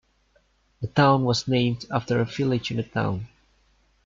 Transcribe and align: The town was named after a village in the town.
The 0.81 0.87
town 0.87 1.25
was 1.25 1.47
named 1.47 1.85
after 1.91 2.19
a 2.19 2.25
village 2.25 2.71
in 2.71 2.77
the 2.77 2.83
town. 2.83 3.27